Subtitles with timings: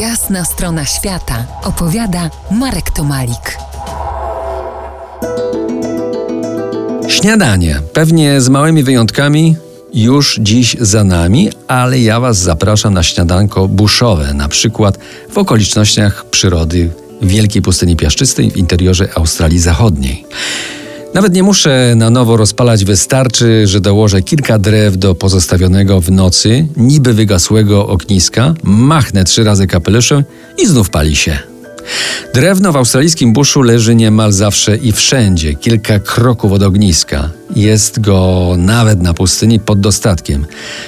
[0.00, 3.58] Jasna strona świata opowiada Marek Tomalik.
[7.08, 9.56] Śniadanie, pewnie z małymi wyjątkami,
[9.94, 14.98] już dziś za nami, ale ja Was zapraszam na śniadanko buszowe, na przykład
[15.30, 16.90] w okolicznościach przyrody
[17.22, 20.24] wielkiej pustyni piaszczystej w interiorze Australii Zachodniej.
[21.16, 26.66] Nawet nie muszę na nowo rozpalać, wystarczy, że dołożę kilka drew do pozostawionego w nocy,
[26.76, 30.24] niby wygasłego ogniska, machnę trzy razy kapeluszem
[30.58, 31.38] i znów pali się.
[32.34, 37.30] Drewno w australijskim buszu leży niemal zawsze i wszędzie, kilka kroków od ogniska.
[37.54, 40.46] Jest go nawet na pustyni pod dostatkiem.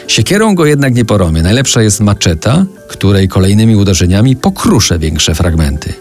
[0.09, 1.43] Siekierą go jednak nie poromię.
[1.43, 5.93] Najlepsza jest maczeta, której kolejnymi uderzeniami pokruszę większe fragmenty.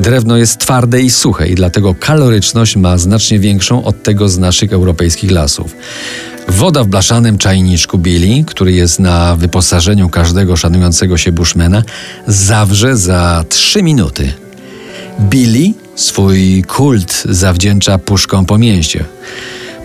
[0.00, 4.72] Drewno jest twarde i suche i dlatego kaloryczność ma znacznie większą od tego z naszych
[4.72, 5.76] europejskich lasów.
[6.48, 11.82] Woda w blaszanym czajniczku Billy, który jest na wyposażeniu każdego szanującego się bushmana,
[12.26, 14.32] zawrze za 3 minuty.
[15.20, 19.04] Billy swój kult zawdzięcza puszką po mięsie.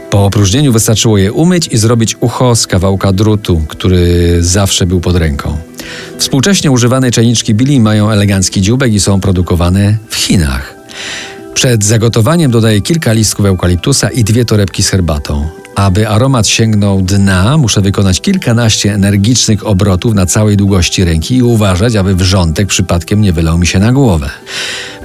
[0.09, 5.15] Po opróżnieniu wystarczyło je umyć i zrobić ucho z kawałka drutu, który zawsze był pod
[5.15, 5.57] ręką.
[6.17, 10.75] Współcześnie używane czajniczki Billy mają elegancki dziubek i są produkowane w Chinach.
[11.53, 15.49] Przed zagotowaniem dodaję kilka listków eukaliptusa i dwie torebki z herbatą.
[15.75, 21.95] Aby aromat sięgnął dna, muszę wykonać kilkanaście energicznych obrotów na całej długości ręki i uważać,
[21.95, 24.29] aby wrzątek przypadkiem nie wylał mi się na głowę.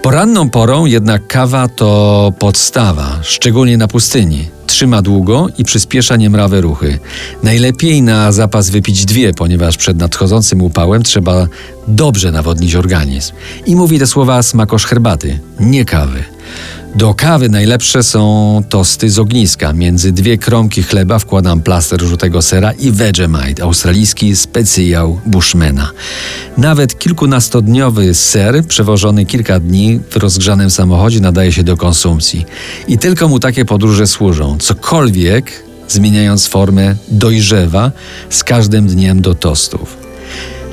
[0.03, 4.49] Poranną porą jednak kawa to podstawa, szczególnie na pustyni.
[4.67, 6.99] Trzyma długo i przyspiesza niemrawe ruchy.
[7.43, 11.47] Najlepiej na zapas wypić dwie, ponieważ przed nadchodzącym upałem trzeba
[11.89, 13.33] dobrze nawodnić organizm.
[13.67, 16.25] I mówi te słowa smakosz herbaty, nie kawy.
[16.95, 19.73] Do kawy najlepsze są tosty z ogniska.
[19.73, 25.91] Między dwie kromki chleba wkładam plaster żółtego sera i Vegemite, australijski specjał Bushmana.
[26.59, 32.47] Nawet kilkunastodniowy ser, przewożony kilka dni w rozgrzanym samochodzie, nadaje się do konsumpcji.
[32.89, 34.59] I tylko mu takie podróże służą.
[34.59, 35.53] Cokolwiek,
[35.89, 37.93] zmieniając formę, dojrzewa
[38.31, 39.97] z każdym dniem do tostów.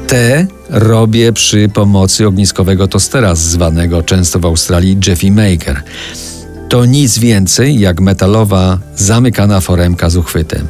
[0.08, 5.83] Te robię przy pomocy ogniskowego tostera, zwanego często w Australii Jeffy Maker.
[6.69, 10.67] To nic więcej jak metalowa, zamykana foremka z uchwytem.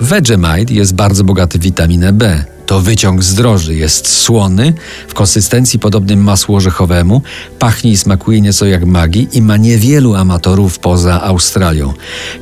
[0.00, 2.44] Vegemite jest bardzo bogaty w witaminę B.
[2.66, 4.72] To wyciąg z droży, jest słony,
[5.08, 7.22] w konsystencji podobnym masłu orzechowemu,
[7.58, 11.92] pachnie i smakuje nieco jak magii i ma niewielu amatorów poza Australią.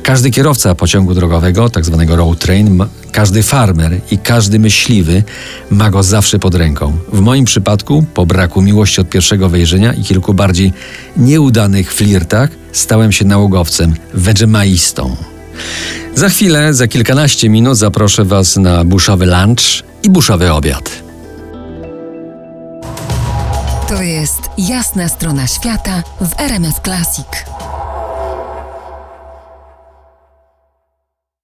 [0.03, 5.23] Każdy kierowca pociągu drogowego, tak zwanego road train, każdy farmer i każdy myśliwy
[5.71, 6.97] ma go zawsze pod ręką.
[7.13, 10.73] W moim przypadku, po braku miłości od pierwszego wejrzenia i kilku bardziej
[11.17, 15.15] nieudanych flirtach, stałem się nałogowcem, wegemaistą.
[16.15, 20.91] Za chwilę, za kilkanaście minut zaproszę Was na buszowy lunch i buszowy obiad.
[23.87, 27.58] To jest jasna strona świata w RMS Classic.